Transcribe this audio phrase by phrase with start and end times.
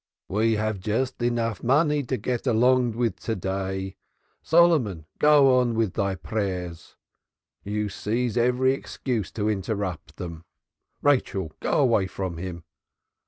[0.29, 3.97] "We have just enough money to get along with to day.
[4.41, 6.95] Solomon, go on with thy prayers;
[7.63, 10.45] thou seizest every excuse to interrupt them.
[11.03, 12.63] Rachel, go away from him.